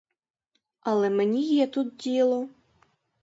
[0.81, 2.49] Але мені є тут діло.